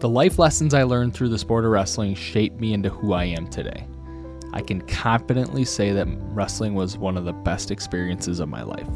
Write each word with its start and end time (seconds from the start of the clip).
The 0.00 0.08
life 0.08 0.38
lessons 0.38 0.74
I 0.74 0.84
learned 0.84 1.12
through 1.12 1.30
the 1.30 1.38
sport 1.38 1.64
of 1.64 1.72
wrestling 1.72 2.14
shaped 2.14 2.60
me 2.60 2.72
into 2.72 2.88
who 2.88 3.14
I 3.14 3.24
am 3.24 3.48
today. 3.48 3.84
I 4.52 4.62
can 4.62 4.80
confidently 4.82 5.64
say 5.64 5.90
that 5.90 6.06
wrestling 6.32 6.76
was 6.76 6.96
one 6.96 7.16
of 7.16 7.24
the 7.24 7.32
best 7.32 7.72
experiences 7.72 8.38
of 8.38 8.48
my 8.48 8.62
life. 8.62 8.86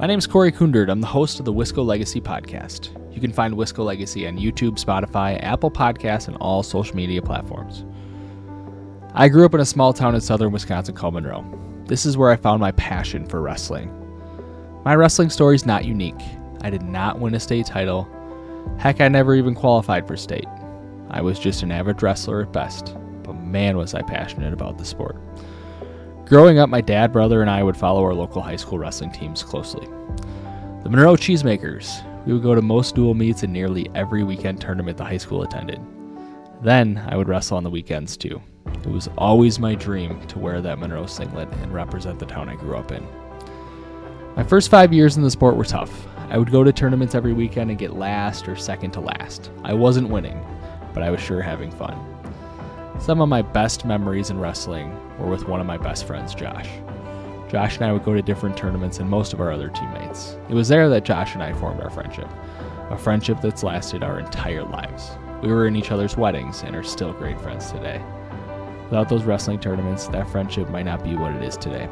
My 0.00 0.06
name 0.06 0.18
is 0.18 0.26
Corey 0.26 0.50
Kundert. 0.50 0.88
I'm 0.88 1.02
the 1.02 1.06
host 1.06 1.38
of 1.40 1.44
the 1.44 1.52
Wisco 1.52 1.84
Legacy 1.84 2.22
podcast. 2.22 2.88
You 3.14 3.20
can 3.20 3.34
find 3.34 3.52
Wisco 3.52 3.84
Legacy 3.84 4.26
on 4.26 4.38
YouTube, 4.38 4.82
Spotify, 4.82 5.38
Apple 5.42 5.70
Podcasts, 5.70 6.28
and 6.28 6.38
all 6.38 6.62
social 6.62 6.96
media 6.96 7.20
platforms. 7.20 7.84
I 9.12 9.28
grew 9.28 9.44
up 9.44 9.52
in 9.52 9.60
a 9.60 9.66
small 9.66 9.92
town 9.92 10.14
in 10.14 10.22
southern 10.22 10.52
Wisconsin 10.52 10.94
called 10.94 11.12
Monroe. 11.12 11.44
This 11.84 12.06
is 12.06 12.16
where 12.16 12.30
I 12.30 12.36
found 12.36 12.62
my 12.62 12.72
passion 12.72 13.26
for 13.26 13.42
wrestling. 13.42 13.92
My 14.86 14.94
wrestling 14.94 15.28
story 15.28 15.54
is 15.54 15.66
not 15.66 15.84
unique. 15.84 16.14
I 16.62 16.70
did 16.70 16.82
not 16.82 17.20
win 17.20 17.34
a 17.34 17.40
state 17.40 17.66
title, 17.66 18.08
Heck, 18.78 19.00
I 19.00 19.08
never 19.08 19.34
even 19.34 19.54
qualified 19.54 20.06
for 20.06 20.16
state. 20.16 20.46
I 21.10 21.20
was 21.20 21.38
just 21.38 21.62
an 21.62 21.72
average 21.72 22.02
wrestler 22.02 22.42
at 22.42 22.52
best, 22.52 22.96
but 23.22 23.34
man, 23.34 23.76
was 23.76 23.94
I 23.94 24.02
passionate 24.02 24.52
about 24.52 24.78
the 24.78 24.84
sport. 24.84 25.16
Growing 26.26 26.58
up, 26.58 26.68
my 26.68 26.80
dad, 26.80 27.12
brother, 27.12 27.40
and 27.40 27.50
I 27.50 27.62
would 27.62 27.76
follow 27.76 28.02
our 28.02 28.14
local 28.14 28.42
high 28.42 28.56
school 28.56 28.78
wrestling 28.78 29.12
teams 29.12 29.42
closely. 29.42 29.86
The 30.82 30.90
Monroe 30.90 31.14
Cheesemakers. 31.16 32.04
We 32.26 32.32
would 32.32 32.42
go 32.42 32.56
to 32.56 32.62
most 32.62 32.96
dual 32.96 33.14
meets 33.14 33.44
and 33.44 33.52
nearly 33.52 33.88
every 33.94 34.24
weekend 34.24 34.60
tournament 34.60 34.96
the 34.96 35.04
high 35.04 35.16
school 35.16 35.42
attended. 35.42 35.80
Then 36.62 37.00
I 37.08 37.16
would 37.16 37.28
wrestle 37.28 37.56
on 37.56 37.62
the 37.62 37.70
weekends 37.70 38.16
too. 38.16 38.42
It 38.66 38.88
was 38.88 39.08
always 39.16 39.58
my 39.58 39.74
dream 39.76 40.20
to 40.26 40.38
wear 40.38 40.60
that 40.60 40.78
Monroe 40.78 41.06
singlet 41.06 41.48
and 41.62 41.72
represent 41.72 42.18
the 42.18 42.26
town 42.26 42.48
I 42.48 42.56
grew 42.56 42.76
up 42.76 42.90
in. 42.90 43.06
My 44.34 44.42
first 44.42 44.70
five 44.70 44.92
years 44.92 45.16
in 45.16 45.22
the 45.22 45.30
sport 45.30 45.56
were 45.56 45.64
tough. 45.64 46.06
I 46.28 46.38
would 46.38 46.50
go 46.50 46.64
to 46.64 46.72
tournaments 46.72 47.14
every 47.14 47.32
weekend 47.32 47.70
and 47.70 47.78
get 47.78 47.94
last 47.94 48.48
or 48.48 48.56
second 48.56 48.90
to 48.92 49.00
last. 49.00 49.50
I 49.62 49.74
wasn't 49.74 50.08
winning, 50.08 50.44
but 50.92 51.04
I 51.04 51.10
was 51.10 51.20
sure 51.20 51.40
having 51.40 51.70
fun. 51.70 51.96
Some 52.98 53.20
of 53.20 53.28
my 53.28 53.42
best 53.42 53.84
memories 53.84 54.30
in 54.30 54.40
wrestling 54.40 54.90
were 55.18 55.28
with 55.28 55.46
one 55.46 55.60
of 55.60 55.66
my 55.66 55.78
best 55.78 56.04
friends, 56.04 56.34
Josh. 56.34 56.68
Josh 57.48 57.76
and 57.76 57.84
I 57.84 57.92
would 57.92 58.04
go 58.04 58.12
to 58.12 58.22
different 58.22 58.56
tournaments 58.56 58.98
than 58.98 59.08
most 59.08 59.32
of 59.32 59.40
our 59.40 59.52
other 59.52 59.68
teammates. 59.68 60.36
It 60.48 60.54
was 60.54 60.66
there 60.66 60.88
that 60.88 61.04
Josh 61.04 61.34
and 61.34 61.42
I 61.44 61.52
formed 61.52 61.80
our 61.80 61.90
friendship, 61.90 62.28
a 62.90 62.98
friendship 62.98 63.40
that's 63.40 63.62
lasted 63.62 64.02
our 64.02 64.18
entire 64.18 64.64
lives. 64.64 65.12
We 65.42 65.48
were 65.48 65.68
in 65.68 65.76
each 65.76 65.92
other's 65.92 66.16
weddings 66.16 66.62
and 66.62 66.74
are 66.74 66.82
still 66.82 67.12
great 67.12 67.40
friends 67.40 67.70
today. 67.70 68.02
Without 68.90 69.08
those 69.08 69.22
wrestling 69.22 69.60
tournaments, 69.60 70.08
that 70.08 70.28
friendship 70.28 70.68
might 70.70 70.86
not 70.86 71.04
be 71.04 71.14
what 71.14 71.34
it 71.34 71.42
is 71.44 71.56
today. 71.56 71.88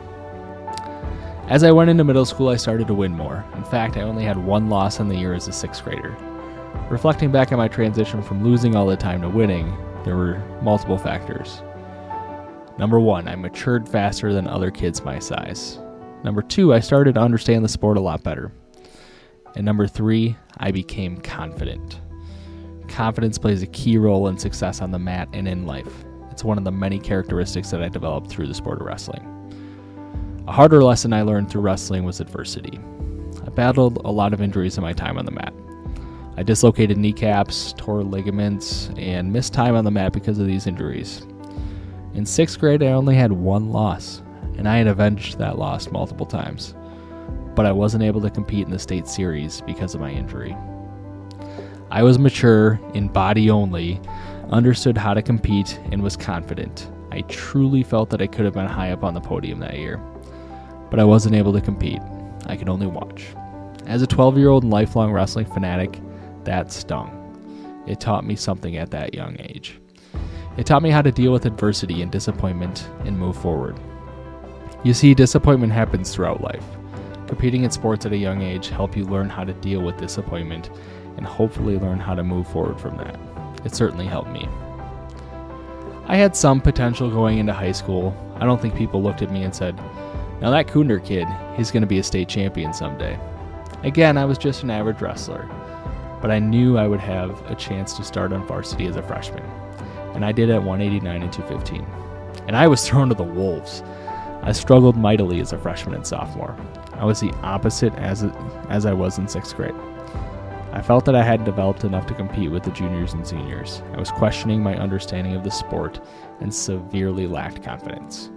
As 1.48 1.62
I 1.62 1.72
went 1.72 1.90
into 1.90 2.04
middle 2.04 2.24
school, 2.24 2.48
I 2.48 2.56
started 2.56 2.86
to 2.86 2.94
win 2.94 3.12
more. 3.12 3.44
In 3.54 3.64
fact, 3.64 3.98
I 3.98 4.02
only 4.02 4.24
had 4.24 4.38
one 4.38 4.70
loss 4.70 4.98
in 4.98 5.08
the 5.08 5.16
year 5.16 5.34
as 5.34 5.46
a 5.46 5.52
sixth 5.52 5.84
grader. 5.84 6.16
Reflecting 6.88 7.30
back 7.30 7.52
on 7.52 7.58
my 7.58 7.68
transition 7.68 8.22
from 8.22 8.42
losing 8.42 8.74
all 8.74 8.86
the 8.86 8.96
time 8.96 9.20
to 9.20 9.28
winning, 9.28 9.76
there 10.04 10.16
were 10.16 10.38
multiple 10.62 10.96
factors. 10.96 11.62
Number 12.78 12.98
one, 12.98 13.28
I 13.28 13.36
matured 13.36 13.86
faster 13.86 14.32
than 14.32 14.48
other 14.48 14.70
kids 14.70 15.04
my 15.04 15.18
size. 15.18 15.78
Number 16.24 16.40
two, 16.40 16.72
I 16.72 16.80
started 16.80 17.16
to 17.16 17.20
understand 17.20 17.62
the 17.62 17.68
sport 17.68 17.98
a 17.98 18.00
lot 18.00 18.22
better. 18.22 18.50
And 19.54 19.66
number 19.66 19.86
three, 19.86 20.36
I 20.56 20.70
became 20.70 21.18
confident. 21.18 22.00
Confidence 22.88 23.36
plays 23.36 23.62
a 23.62 23.66
key 23.66 23.98
role 23.98 24.28
in 24.28 24.38
success 24.38 24.80
on 24.80 24.92
the 24.92 24.98
mat 24.98 25.28
and 25.34 25.46
in 25.46 25.66
life. 25.66 26.06
It's 26.30 26.42
one 26.42 26.56
of 26.56 26.64
the 26.64 26.72
many 26.72 26.98
characteristics 26.98 27.70
that 27.70 27.82
I 27.82 27.90
developed 27.90 28.30
through 28.30 28.46
the 28.46 28.54
sport 28.54 28.80
of 28.80 28.86
wrestling. 28.86 29.33
A 30.46 30.52
harder 30.52 30.84
lesson 30.84 31.14
I 31.14 31.22
learned 31.22 31.50
through 31.50 31.62
wrestling 31.62 32.04
was 32.04 32.20
adversity. 32.20 32.78
I 33.46 33.48
battled 33.48 33.96
a 34.04 34.12
lot 34.12 34.34
of 34.34 34.42
injuries 34.42 34.76
in 34.76 34.82
my 34.82 34.92
time 34.92 35.16
on 35.16 35.24
the 35.24 35.30
mat. 35.30 35.54
I 36.36 36.42
dislocated 36.42 36.98
kneecaps, 36.98 37.72
tore 37.78 38.04
ligaments, 38.04 38.90
and 38.98 39.32
missed 39.32 39.54
time 39.54 39.74
on 39.74 39.84
the 39.84 39.90
mat 39.90 40.12
because 40.12 40.38
of 40.38 40.46
these 40.46 40.66
injuries. 40.66 41.26
In 42.12 42.26
sixth 42.26 42.60
grade, 42.60 42.82
I 42.82 42.88
only 42.88 43.14
had 43.14 43.32
one 43.32 43.70
loss, 43.70 44.20
and 44.58 44.68
I 44.68 44.76
had 44.76 44.86
avenged 44.86 45.38
that 45.38 45.58
loss 45.58 45.90
multiple 45.90 46.26
times. 46.26 46.74
But 47.54 47.64
I 47.64 47.72
wasn't 47.72 48.04
able 48.04 48.20
to 48.20 48.28
compete 48.28 48.66
in 48.66 48.70
the 48.70 48.78
state 48.78 49.08
series 49.08 49.62
because 49.62 49.94
of 49.94 50.02
my 50.02 50.10
injury. 50.10 50.54
I 51.90 52.02
was 52.02 52.18
mature 52.18 52.78
in 52.92 53.08
body 53.08 53.48
only, 53.48 53.98
understood 54.50 54.98
how 54.98 55.14
to 55.14 55.22
compete, 55.22 55.80
and 55.90 56.02
was 56.02 56.18
confident. 56.18 56.90
I 57.12 57.22
truly 57.22 57.82
felt 57.82 58.10
that 58.10 58.20
I 58.20 58.26
could 58.26 58.44
have 58.44 58.54
been 58.54 58.66
high 58.66 58.92
up 58.92 59.04
on 59.04 59.14
the 59.14 59.22
podium 59.22 59.58
that 59.60 59.78
year 59.78 59.98
but 60.94 61.00
I 61.00 61.04
wasn't 61.04 61.34
able 61.34 61.52
to 61.52 61.60
compete. 61.60 62.00
I 62.46 62.54
could 62.54 62.68
only 62.68 62.86
watch. 62.86 63.34
As 63.84 64.02
a 64.02 64.06
12 64.06 64.38
year 64.38 64.48
old 64.48 64.62
and 64.62 64.72
lifelong 64.72 65.10
wrestling 65.10 65.44
fanatic, 65.44 66.00
that 66.44 66.70
stung. 66.70 67.82
It 67.88 67.98
taught 67.98 68.24
me 68.24 68.36
something 68.36 68.76
at 68.76 68.92
that 68.92 69.12
young 69.12 69.34
age. 69.40 69.80
It 70.56 70.66
taught 70.66 70.84
me 70.84 70.90
how 70.90 71.02
to 71.02 71.10
deal 71.10 71.32
with 71.32 71.46
adversity 71.46 72.00
and 72.00 72.12
disappointment 72.12 72.88
and 73.06 73.18
move 73.18 73.36
forward. 73.36 73.76
You 74.84 74.94
see, 74.94 75.14
disappointment 75.14 75.72
happens 75.72 76.14
throughout 76.14 76.42
life. 76.42 76.64
Competing 77.26 77.64
in 77.64 77.72
sports 77.72 78.06
at 78.06 78.12
a 78.12 78.16
young 78.16 78.42
age 78.42 78.68
help 78.68 78.96
you 78.96 79.04
learn 79.04 79.28
how 79.28 79.42
to 79.42 79.52
deal 79.54 79.80
with 79.80 79.96
disappointment 79.96 80.70
and 81.16 81.26
hopefully 81.26 81.76
learn 81.76 81.98
how 81.98 82.14
to 82.14 82.22
move 82.22 82.46
forward 82.46 82.80
from 82.80 82.96
that. 82.98 83.18
It 83.64 83.74
certainly 83.74 84.06
helped 84.06 84.30
me. 84.30 84.46
I 86.06 86.14
had 86.14 86.36
some 86.36 86.60
potential 86.60 87.10
going 87.10 87.38
into 87.38 87.52
high 87.52 87.72
school. 87.72 88.16
I 88.36 88.44
don't 88.44 88.62
think 88.62 88.76
people 88.76 89.02
looked 89.02 89.22
at 89.22 89.32
me 89.32 89.42
and 89.42 89.52
said, 89.52 89.76
now, 90.44 90.50
that 90.50 90.66
Kundert 90.66 91.06
kid, 91.06 91.26
he's 91.56 91.70
going 91.70 91.80
to 91.80 91.86
be 91.86 91.98
a 92.00 92.02
state 92.02 92.28
champion 92.28 92.74
someday. 92.74 93.18
Again, 93.82 94.18
I 94.18 94.26
was 94.26 94.36
just 94.36 94.62
an 94.62 94.70
average 94.70 95.00
wrestler, 95.00 95.48
but 96.20 96.30
I 96.30 96.38
knew 96.38 96.76
I 96.76 96.86
would 96.86 97.00
have 97.00 97.30
a 97.50 97.54
chance 97.54 97.94
to 97.94 98.04
start 98.04 98.30
on 98.30 98.46
varsity 98.46 98.84
as 98.84 98.96
a 98.96 99.02
freshman, 99.02 99.42
and 100.12 100.22
I 100.22 100.32
did 100.32 100.50
at 100.50 100.62
189 100.62 101.22
and 101.22 101.32
215. 101.32 101.86
And 102.46 102.58
I 102.58 102.66
was 102.66 102.86
thrown 102.86 103.08
to 103.08 103.14
the 103.14 103.22
wolves. 103.22 103.82
I 104.42 104.52
struggled 104.52 104.98
mightily 104.98 105.40
as 105.40 105.54
a 105.54 105.58
freshman 105.58 105.94
and 105.94 106.06
sophomore. 106.06 106.54
I 106.92 107.06
was 107.06 107.20
the 107.20 107.32
opposite 107.36 107.94
as, 107.94 108.24
as 108.68 108.84
I 108.84 108.92
was 108.92 109.16
in 109.16 109.26
sixth 109.26 109.56
grade. 109.56 109.74
I 110.74 110.82
felt 110.82 111.06
that 111.06 111.16
I 111.16 111.22
hadn't 111.22 111.46
developed 111.46 111.84
enough 111.84 112.06
to 112.08 112.14
compete 112.14 112.50
with 112.50 112.64
the 112.64 112.70
juniors 112.72 113.14
and 113.14 113.26
seniors. 113.26 113.82
I 113.94 113.98
was 113.98 114.10
questioning 114.10 114.62
my 114.62 114.76
understanding 114.76 115.36
of 115.36 115.42
the 115.42 115.50
sport 115.50 116.04
and 116.40 116.54
severely 116.54 117.26
lacked 117.26 117.62
confidence. 117.62 118.28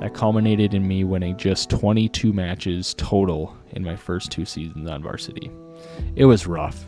That 0.00 0.14
culminated 0.14 0.74
in 0.74 0.86
me 0.86 1.04
winning 1.04 1.36
just 1.36 1.70
22 1.70 2.32
matches 2.32 2.94
total 2.94 3.56
in 3.70 3.82
my 3.82 3.96
first 3.96 4.30
two 4.30 4.44
seasons 4.44 4.88
on 4.88 5.02
varsity. 5.02 5.50
It 6.14 6.26
was 6.26 6.46
rough. 6.46 6.86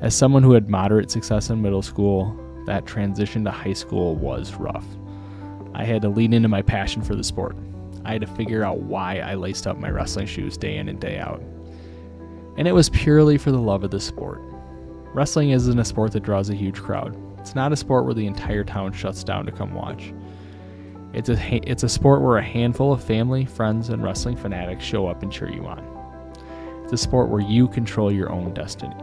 As 0.00 0.14
someone 0.14 0.42
who 0.42 0.52
had 0.52 0.68
moderate 0.68 1.10
success 1.10 1.50
in 1.50 1.62
middle 1.62 1.82
school, 1.82 2.36
that 2.66 2.86
transition 2.86 3.44
to 3.44 3.50
high 3.50 3.72
school 3.72 4.16
was 4.16 4.54
rough. 4.54 4.86
I 5.74 5.84
had 5.84 6.02
to 6.02 6.08
lean 6.08 6.32
into 6.32 6.48
my 6.48 6.62
passion 6.62 7.02
for 7.02 7.14
the 7.14 7.24
sport. 7.24 7.56
I 8.04 8.12
had 8.12 8.20
to 8.22 8.26
figure 8.26 8.64
out 8.64 8.80
why 8.80 9.18
I 9.18 9.34
laced 9.34 9.66
up 9.66 9.78
my 9.78 9.90
wrestling 9.90 10.26
shoes 10.26 10.56
day 10.56 10.76
in 10.76 10.88
and 10.88 11.00
day 11.00 11.18
out. 11.18 11.40
And 12.56 12.66
it 12.66 12.72
was 12.72 12.90
purely 12.90 13.38
for 13.38 13.52
the 13.52 13.58
love 13.58 13.84
of 13.84 13.92
the 13.92 14.00
sport. 14.00 14.40
Wrestling 15.14 15.50
isn't 15.50 15.78
a 15.78 15.84
sport 15.84 16.12
that 16.12 16.24
draws 16.24 16.50
a 16.50 16.54
huge 16.54 16.80
crowd. 16.80 17.16
It's 17.38 17.54
not 17.54 17.72
a 17.72 17.76
sport 17.76 18.04
where 18.04 18.14
the 18.14 18.26
entire 18.26 18.64
town 18.64 18.92
shuts 18.92 19.24
down 19.24 19.46
to 19.46 19.52
come 19.52 19.74
watch. 19.74 20.12
It's 21.14 21.28
a, 21.28 21.70
it's 21.70 21.82
a 21.82 21.88
sport 21.88 22.22
where 22.22 22.38
a 22.38 22.42
handful 22.42 22.92
of 22.92 23.04
family, 23.04 23.44
friends, 23.44 23.90
and 23.90 24.02
wrestling 24.02 24.36
fanatics 24.36 24.82
show 24.82 25.06
up 25.06 25.22
and 25.22 25.30
cheer 25.30 25.50
you 25.50 25.66
on. 25.66 25.84
It's 26.84 26.92
a 26.94 26.96
sport 26.96 27.28
where 27.28 27.42
you 27.42 27.68
control 27.68 28.10
your 28.10 28.30
own 28.30 28.54
destiny. 28.54 28.94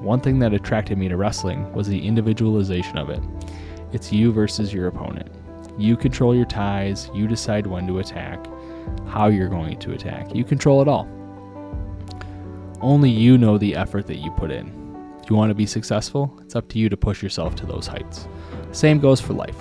One 0.00 0.20
thing 0.20 0.40
that 0.40 0.52
attracted 0.52 0.98
me 0.98 1.08
to 1.08 1.16
wrestling 1.16 1.72
was 1.72 1.86
the 1.86 2.04
individualization 2.04 2.98
of 2.98 3.08
it. 3.08 3.22
It's 3.92 4.12
you 4.12 4.32
versus 4.32 4.74
your 4.74 4.88
opponent. 4.88 5.30
You 5.78 5.96
control 5.96 6.34
your 6.34 6.44
ties, 6.44 7.08
you 7.14 7.28
decide 7.28 7.66
when 7.66 7.86
to 7.86 8.00
attack, 8.00 8.44
how 9.06 9.28
you're 9.28 9.48
going 9.48 9.78
to 9.78 9.92
attack. 9.92 10.34
You 10.34 10.44
control 10.44 10.82
it 10.82 10.88
all. 10.88 11.08
Only 12.80 13.10
you 13.10 13.38
know 13.38 13.58
the 13.58 13.76
effort 13.76 14.06
that 14.08 14.16
you 14.16 14.30
put 14.32 14.50
in. 14.50 14.68
If 15.22 15.30
you 15.30 15.36
want 15.36 15.50
to 15.50 15.54
be 15.54 15.66
successful, 15.66 16.36
it's 16.42 16.56
up 16.56 16.68
to 16.70 16.78
you 16.78 16.88
to 16.88 16.96
push 16.96 17.22
yourself 17.22 17.54
to 17.56 17.66
those 17.66 17.86
heights. 17.86 18.26
Same 18.72 18.98
goes 18.98 19.20
for 19.20 19.32
life. 19.32 19.56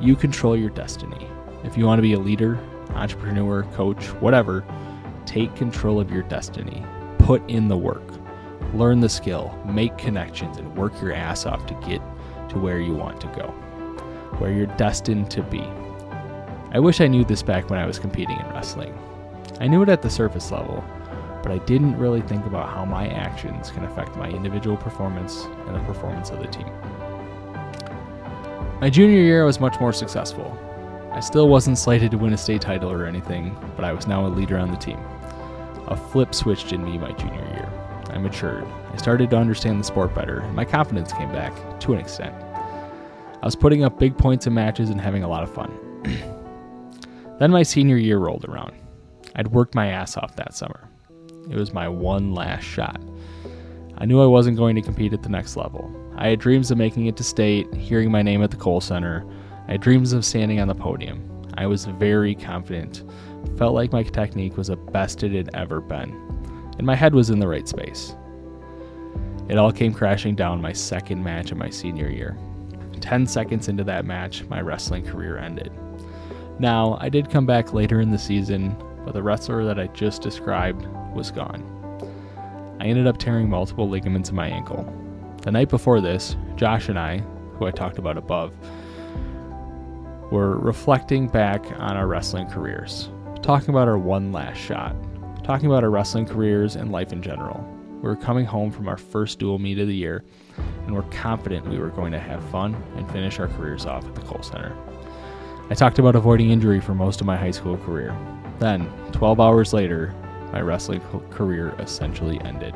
You 0.00 0.14
control 0.14 0.56
your 0.56 0.70
destiny. 0.70 1.26
If 1.64 1.76
you 1.76 1.84
want 1.84 1.98
to 1.98 2.02
be 2.02 2.12
a 2.12 2.18
leader, 2.20 2.58
entrepreneur, 2.90 3.64
coach, 3.74 4.04
whatever, 4.20 4.64
take 5.26 5.54
control 5.56 5.98
of 5.98 6.10
your 6.12 6.22
destiny. 6.22 6.84
Put 7.18 7.48
in 7.50 7.66
the 7.66 7.76
work. 7.76 8.04
Learn 8.74 9.00
the 9.00 9.08
skill, 9.08 9.60
make 9.66 9.98
connections, 9.98 10.56
and 10.56 10.76
work 10.76 11.00
your 11.02 11.12
ass 11.12 11.46
off 11.46 11.66
to 11.66 11.74
get 11.86 12.00
to 12.50 12.58
where 12.58 12.78
you 12.78 12.94
want 12.94 13.20
to 13.22 13.26
go, 13.28 13.48
where 14.38 14.52
you're 14.52 14.66
destined 14.76 15.30
to 15.32 15.42
be. 15.42 15.62
I 16.70 16.78
wish 16.78 17.00
I 17.00 17.08
knew 17.08 17.24
this 17.24 17.42
back 17.42 17.68
when 17.68 17.80
I 17.80 17.86
was 17.86 17.98
competing 17.98 18.38
in 18.38 18.46
wrestling. 18.50 18.96
I 19.60 19.66
knew 19.66 19.82
it 19.82 19.88
at 19.88 20.02
the 20.02 20.10
surface 20.10 20.52
level, 20.52 20.84
but 21.42 21.50
I 21.50 21.58
didn't 21.58 21.98
really 21.98 22.20
think 22.20 22.46
about 22.46 22.68
how 22.68 22.84
my 22.84 23.08
actions 23.08 23.70
can 23.70 23.84
affect 23.84 24.16
my 24.16 24.28
individual 24.28 24.76
performance 24.76 25.44
and 25.66 25.74
the 25.74 25.80
performance 25.80 26.30
of 26.30 26.38
the 26.38 26.46
team. 26.46 26.70
My 28.80 28.88
junior 28.88 29.18
year 29.18 29.44
was 29.44 29.58
much 29.58 29.80
more 29.80 29.92
successful. 29.92 30.56
I 31.12 31.18
still 31.18 31.48
wasn't 31.48 31.78
slated 31.78 32.12
to 32.12 32.16
win 32.18 32.32
a 32.32 32.36
state 32.36 32.60
title 32.60 32.92
or 32.92 33.06
anything, 33.06 33.56
but 33.74 33.84
I 33.84 33.92
was 33.92 34.06
now 34.06 34.24
a 34.24 34.28
leader 34.28 34.56
on 34.56 34.70
the 34.70 34.76
team. 34.76 35.00
A 35.88 35.96
flip 35.96 36.32
switched 36.32 36.72
in 36.72 36.84
me 36.84 36.96
my 36.96 37.10
junior 37.10 37.44
year. 37.50 37.68
I 38.10 38.18
matured. 38.18 38.64
I 38.92 38.96
started 38.96 39.30
to 39.30 39.36
understand 39.36 39.80
the 39.80 39.84
sport 39.84 40.14
better, 40.14 40.42
and 40.42 40.54
my 40.54 40.64
confidence 40.64 41.12
came 41.12 41.32
back 41.32 41.80
to 41.80 41.92
an 41.92 41.98
extent. 41.98 42.32
I 42.40 43.44
was 43.44 43.56
putting 43.56 43.82
up 43.82 43.98
big 43.98 44.16
points 44.16 44.46
in 44.46 44.54
matches 44.54 44.90
and 44.90 45.00
having 45.00 45.24
a 45.24 45.28
lot 45.28 45.42
of 45.42 45.52
fun. 45.52 45.76
then 47.40 47.50
my 47.50 47.64
senior 47.64 47.96
year 47.96 48.18
rolled 48.18 48.44
around. 48.44 48.74
I'd 49.34 49.48
worked 49.48 49.74
my 49.74 49.88
ass 49.88 50.16
off 50.16 50.36
that 50.36 50.54
summer. 50.54 50.88
It 51.50 51.56
was 51.56 51.72
my 51.72 51.88
one 51.88 52.32
last 52.32 52.62
shot. 52.62 53.02
I 53.96 54.04
knew 54.04 54.22
I 54.22 54.26
wasn't 54.26 54.56
going 54.56 54.76
to 54.76 54.82
compete 54.82 55.12
at 55.12 55.24
the 55.24 55.28
next 55.30 55.56
level. 55.56 55.92
I 56.20 56.30
had 56.30 56.40
dreams 56.40 56.72
of 56.72 56.78
making 56.78 57.06
it 57.06 57.16
to 57.18 57.22
state, 57.22 57.72
hearing 57.72 58.10
my 58.10 58.22
name 58.22 58.42
at 58.42 58.50
the 58.50 58.56
Kohl 58.56 58.80
Center. 58.80 59.24
I 59.68 59.72
had 59.72 59.80
dreams 59.80 60.12
of 60.12 60.24
standing 60.24 60.58
on 60.58 60.66
the 60.66 60.74
podium. 60.74 61.46
I 61.56 61.66
was 61.66 61.84
very 61.84 62.34
confident, 62.34 63.04
felt 63.56 63.72
like 63.72 63.92
my 63.92 64.02
technique 64.02 64.56
was 64.56 64.66
the 64.66 64.74
best 64.74 65.22
it 65.22 65.30
had 65.30 65.48
ever 65.54 65.80
been, 65.80 66.10
and 66.76 66.84
my 66.84 66.96
head 66.96 67.14
was 67.14 67.30
in 67.30 67.38
the 67.38 67.46
right 67.46 67.68
space. 67.68 68.16
It 69.48 69.58
all 69.58 69.70
came 69.70 69.94
crashing 69.94 70.34
down 70.34 70.60
my 70.60 70.72
second 70.72 71.22
match 71.22 71.52
of 71.52 71.56
my 71.56 71.70
senior 71.70 72.10
year. 72.10 72.36
10 73.00 73.24
seconds 73.24 73.68
into 73.68 73.84
that 73.84 74.04
match, 74.04 74.42
my 74.46 74.60
wrestling 74.60 75.06
career 75.06 75.38
ended. 75.38 75.70
Now, 76.58 76.98
I 77.00 77.08
did 77.10 77.30
come 77.30 77.46
back 77.46 77.72
later 77.72 78.00
in 78.00 78.10
the 78.10 78.18
season, 78.18 78.76
but 79.04 79.14
the 79.14 79.22
wrestler 79.22 79.64
that 79.64 79.78
I 79.78 79.86
just 79.88 80.20
described 80.20 80.84
was 81.14 81.30
gone. 81.30 81.62
I 82.80 82.86
ended 82.86 83.06
up 83.06 83.18
tearing 83.18 83.48
multiple 83.48 83.88
ligaments 83.88 84.30
in 84.30 84.34
my 84.34 84.48
ankle. 84.48 85.07
The 85.42 85.52
night 85.52 85.68
before 85.68 86.00
this, 86.00 86.36
Josh 86.56 86.88
and 86.88 86.98
I, 86.98 87.18
who 87.18 87.66
I 87.66 87.70
talked 87.70 87.98
about 87.98 88.18
above, 88.18 88.52
were 90.32 90.58
reflecting 90.58 91.28
back 91.28 91.64
on 91.78 91.96
our 91.96 92.08
wrestling 92.08 92.48
careers, 92.50 93.08
talking 93.40 93.70
about 93.70 93.88
our 93.88 93.98
one 93.98 94.32
last 94.32 94.58
shot, 94.58 94.96
talking 95.44 95.66
about 95.66 95.84
our 95.84 95.90
wrestling 95.90 96.26
careers 96.26 96.74
and 96.74 96.90
life 96.90 97.12
in 97.12 97.22
general. 97.22 97.64
We 97.94 98.08
were 98.08 98.16
coming 98.16 98.46
home 98.46 98.72
from 98.72 98.88
our 98.88 98.96
first 98.96 99.38
dual 99.38 99.58
meet 99.58 99.78
of 99.78 99.86
the 99.86 99.94
year, 99.94 100.24
and 100.86 100.94
we're 100.94 101.02
confident 101.02 101.68
we 101.68 101.78
were 101.78 101.90
going 101.90 102.12
to 102.12 102.18
have 102.18 102.42
fun 102.50 102.74
and 102.96 103.10
finish 103.10 103.38
our 103.38 103.48
careers 103.48 103.86
off 103.86 104.04
at 104.04 104.14
the 104.16 104.20
Kohl 104.22 104.42
Center. 104.42 104.76
I 105.70 105.74
talked 105.74 105.98
about 106.00 106.16
avoiding 106.16 106.50
injury 106.50 106.80
for 106.80 106.94
most 106.94 107.20
of 107.20 107.26
my 107.26 107.36
high 107.36 107.52
school 107.52 107.76
career. 107.78 108.16
Then, 108.58 108.90
12 109.12 109.40
hours 109.40 109.72
later, 109.72 110.14
my 110.52 110.62
wrestling 110.62 111.00
career 111.30 111.74
essentially 111.78 112.40
ended. 112.42 112.74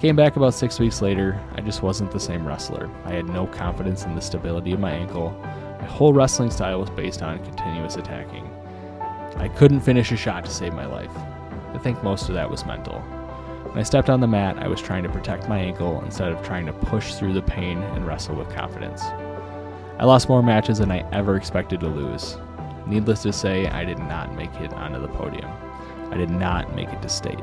Came 0.00 0.16
back 0.16 0.36
about 0.36 0.54
six 0.54 0.80
weeks 0.80 1.02
later, 1.02 1.38
I 1.56 1.60
just 1.60 1.82
wasn't 1.82 2.10
the 2.10 2.18
same 2.18 2.46
wrestler. 2.46 2.88
I 3.04 3.12
had 3.12 3.28
no 3.28 3.46
confidence 3.46 4.04
in 4.04 4.14
the 4.14 4.22
stability 4.22 4.72
of 4.72 4.80
my 4.80 4.92
ankle. 4.92 5.28
My 5.78 5.84
whole 5.84 6.14
wrestling 6.14 6.50
style 6.50 6.80
was 6.80 6.88
based 6.88 7.20
on 7.20 7.44
continuous 7.44 7.96
attacking. 7.96 8.50
I 9.36 9.48
couldn't 9.48 9.80
finish 9.80 10.10
a 10.10 10.16
shot 10.16 10.46
to 10.46 10.50
save 10.50 10.72
my 10.72 10.86
life. 10.86 11.14
I 11.74 11.78
think 11.82 12.02
most 12.02 12.30
of 12.30 12.34
that 12.34 12.50
was 12.50 12.64
mental. 12.64 12.98
When 12.98 13.78
I 13.78 13.82
stepped 13.82 14.08
on 14.08 14.20
the 14.20 14.26
mat, 14.26 14.56
I 14.56 14.68
was 14.68 14.80
trying 14.80 15.02
to 15.02 15.10
protect 15.10 15.50
my 15.50 15.58
ankle 15.58 16.02
instead 16.02 16.32
of 16.32 16.42
trying 16.42 16.64
to 16.64 16.72
push 16.72 17.16
through 17.16 17.34
the 17.34 17.42
pain 17.42 17.76
and 17.82 18.06
wrestle 18.06 18.36
with 18.36 18.48
confidence. 18.54 19.02
I 19.98 20.06
lost 20.06 20.30
more 20.30 20.42
matches 20.42 20.78
than 20.78 20.90
I 20.90 21.06
ever 21.12 21.36
expected 21.36 21.78
to 21.80 21.88
lose. 21.88 22.38
Needless 22.86 23.20
to 23.24 23.34
say, 23.34 23.66
I 23.66 23.84
did 23.84 23.98
not 23.98 24.34
make 24.34 24.54
it 24.62 24.72
onto 24.72 24.98
the 24.98 25.08
podium. 25.08 25.50
I 26.10 26.16
did 26.16 26.30
not 26.30 26.74
make 26.74 26.88
it 26.88 27.02
to 27.02 27.08
state. 27.10 27.38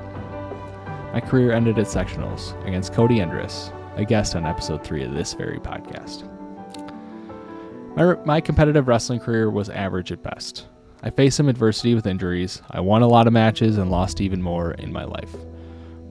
My 1.17 1.21
career 1.21 1.51
ended 1.51 1.79
at 1.79 1.87
sectionals 1.87 2.53
against 2.67 2.93
Cody 2.93 3.15
Endress, 3.15 3.73
a 3.97 4.05
guest 4.05 4.35
on 4.35 4.45
episode 4.45 4.83
3 4.83 5.03
of 5.03 5.15
this 5.15 5.33
very 5.33 5.57
podcast. 5.57 6.29
My, 7.95 8.13
my 8.23 8.39
competitive 8.39 8.87
wrestling 8.87 9.19
career 9.19 9.49
was 9.49 9.67
average 9.71 10.11
at 10.11 10.21
best. 10.21 10.67
I 11.01 11.09
faced 11.09 11.37
some 11.37 11.49
adversity 11.49 11.95
with 11.95 12.05
injuries, 12.05 12.61
I 12.69 12.81
won 12.81 13.01
a 13.01 13.07
lot 13.07 13.25
of 13.25 13.33
matches, 13.33 13.79
and 13.79 13.89
lost 13.89 14.21
even 14.21 14.43
more 14.43 14.73
in 14.73 14.93
my 14.93 15.05
life. 15.05 15.35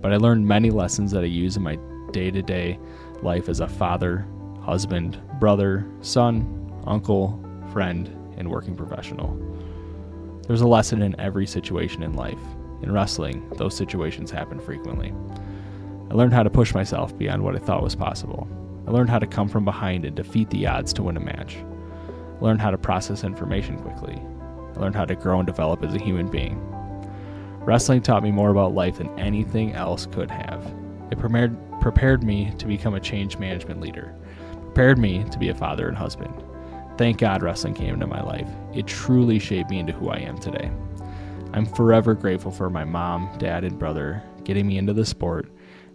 But 0.01 0.13
I 0.13 0.17
learned 0.17 0.45
many 0.45 0.71
lessons 0.71 1.13
that 1.13 1.23
I 1.23 1.29
use 1.29 1.57
in 1.57 1.63
my 1.63 1.79
day 2.11 2.33
to 2.33 2.43
day 2.43 2.77
life 3.23 3.49
as 3.49 3.61
a 3.61 3.69
father, 3.69 4.27
husband, 4.61 5.23
brother, 5.39 5.89
son, 6.01 6.83
uncle, 6.85 7.41
friend, 7.73 8.09
and 8.39 8.51
working 8.51 8.75
professional. 8.75 9.41
There's 10.49 10.63
a 10.63 10.67
lesson 10.67 11.01
in 11.01 11.15
every 11.21 11.47
situation 11.47 12.03
in 12.03 12.15
life. 12.15 12.43
In 12.83 12.93
wrestling, 12.93 13.49
those 13.57 13.77
situations 13.77 14.31
happen 14.31 14.61
frequently. 14.61 15.13
I 16.11 16.15
learned 16.15 16.33
how 16.33 16.43
to 16.43 16.51
push 16.51 16.75
myself 16.75 17.17
beyond 17.19 17.43
what 17.43 17.57
I 17.57 17.59
thought 17.59 17.83
was 17.83 17.97
possible. 17.97 18.49
I 18.87 18.91
learned 18.91 19.11
how 19.11 19.19
to 19.19 19.27
come 19.27 19.49
from 19.49 19.65
behind 19.65 20.05
and 20.05 20.15
defeat 20.15 20.51
the 20.51 20.67
odds 20.67 20.93
to 20.95 21.03
win 21.03 21.17
a 21.17 21.21
match. 21.21 21.57
I 21.57 22.45
learned 22.45 22.61
how 22.61 22.71
to 22.71 22.79
process 22.79 23.25
information 23.25 23.79
quickly. 23.79 24.21
I 24.77 24.81
learned 24.81 24.95
how 24.95 25.05
to 25.07 25.17
grow 25.17 25.39
and 25.39 25.47
develop 25.47 25.83
as 25.83 25.95
a 25.95 26.03
human 26.03 26.29
being. 26.29 26.61
Wrestling 27.61 28.03
taught 28.03 28.23
me 28.23 28.31
more 28.31 28.51
about 28.51 28.75
life 28.75 28.99
than 28.99 29.19
anything 29.19 29.73
else 29.73 30.07
could 30.07 30.31
have. 30.31 30.73
It 31.11 31.19
prepared, 31.19 31.57
prepared 31.81 32.23
me 32.23 32.53
to 32.59 32.67
become 32.67 32.95
a 32.95 33.01
change 33.01 33.39
management 33.39 33.81
leader, 33.81 34.15
prepared 34.63 34.99
me 34.99 35.25
to 35.31 35.39
be 35.39 35.49
a 35.49 35.55
father 35.55 35.89
and 35.89 35.97
husband. 35.97 36.45
Thank 36.97 37.19
God 37.19 37.43
wrestling 37.43 37.75
came 37.75 37.95
into 37.95 38.07
my 38.07 38.23
life. 38.23 38.49
It 38.73 38.87
truly 38.87 39.39
shaped 39.41 39.71
me 39.71 39.81
into 39.81 39.93
who 39.93 40.11
I 40.11 40.19
am 40.19 40.39
today. 40.39 40.71
I'm 41.53 41.67
forever 41.67 42.15
grateful 42.15 42.51
for 42.51 42.71
my 42.71 42.85
mom, 42.85 43.31
dad, 43.39 43.65
and 43.65 43.79
brother 43.79 44.23
getting 44.45 44.67
me 44.67 44.79
into 44.79 44.93
the 44.93 45.05
sport 45.05 45.49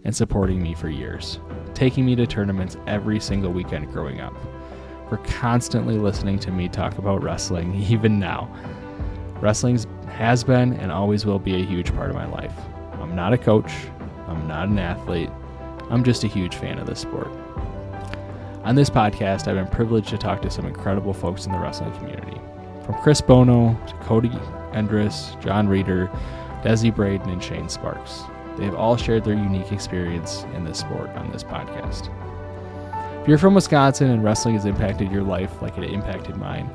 and 0.04 0.14
supporting 0.14 0.62
me 0.62 0.74
for 0.74 0.88
years, 0.88 1.38
taking 1.74 2.04
me 2.04 2.16
to 2.16 2.26
tournaments 2.26 2.76
every 2.86 3.20
single 3.20 3.52
weekend 3.52 3.90
growing 3.92 4.20
up 4.20 4.34
for 5.12 5.18
constantly 5.18 5.98
listening 5.98 6.38
to 6.38 6.50
me 6.50 6.70
talk 6.70 6.96
about 6.96 7.22
wrestling, 7.22 7.74
even 7.90 8.18
now. 8.18 8.50
Wrestling 9.42 9.78
has 10.08 10.42
been 10.42 10.72
and 10.74 10.90
always 10.90 11.26
will 11.26 11.38
be 11.38 11.60
a 11.60 11.66
huge 11.66 11.92
part 11.94 12.08
of 12.08 12.16
my 12.16 12.24
life. 12.24 12.54
I'm 12.94 13.14
not 13.14 13.34
a 13.34 13.36
coach, 13.36 13.70
I'm 14.26 14.48
not 14.48 14.68
an 14.68 14.78
athlete, 14.78 15.28
I'm 15.90 16.02
just 16.02 16.24
a 16.24 16.28
huge 16.28 16.54
fan 16.54 16.78
of 16.78 16.86
this 16.86 17.00
sport. 17.00 17.28
On 18.64 18.74
this 18.74 18.88
podcast, 18.88 19.48
I've 19.48 19.56
been 19.56 19.66
privileged 19.66 20.08
to 20.08 20.16
talk 20.16 20.40
to 20.42 20.50
some 20.50 20.64
incredible 20.64 21.12
folks 21.12 21.44
in 21.44 21.52
the 21.52 21.58
wrestling 21.58 21.92
community. 21.96 22.40
From 22.86 22.94
Chris 23.02 23.20
Bono 23.20 23.78
to 23.86 23.94
Cody 23.96 24.32
Endress, 24.72 25.40
John 25.42 25.68
Reeder, 25.68 26.08
Desi 26.62 26.94
Braden, 26.94 27.28
and 27.30 27.42
Shane 27.42 27.68
Sparks. 27.68 28.22
They've 28.56 28.74
all 28.74 28.96
shared 28.96 29.24
their 29.24 29.34
unique 29.34 29.72
experience 29.72 30.44
in 30.54 30.64
this 30.64 30.78
sport 30.78 31.10
on 31.10 31.30
this 31.30 31.42
podcast. 31.42 32.10
If 33.22 33.28
you're 33.28 33.38
from 33.38 33.54
Wisconsin 33.54 34.10
and 34.10 34.24
wrestling 34.24 34.56
has 34.56 34.64
impacted 34.64 35.10
your 35.10 35.22
life 35.22 35.62
like 35.62 35.78
it 35.78 35.90
impacted 35.90 36.36
mine, 36.36 36.70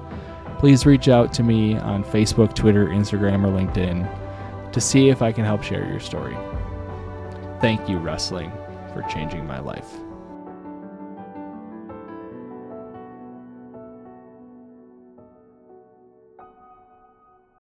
please 0.59 0.85
reach 0.85 1.07
out 1.07 1.33
to 1.33 1.43
me 1.43 1.77
on 1.77 2.03
Facebook, 2.03 2.55
Twitter, 2.55 2.87
Instagram, 2.87 3.45
or 3.45 3.51
LinkedIn 3.51 4.71
to 4.71 4.81
see 4.81 5.09
if 5.09 5.21
I 5.21 5.31
can 5.31 5.45
help 5.45 5.63
share 5.63 5.87
your 5.87 5.99
story. 5.99 6.37
Thank 7.61 7.89
you, 7.89 7.97
wrestling, 7.97 8.51
for 8.93 9.03
changing 9.09 9.45
my 9.45 9.59
life. 9.59 10.06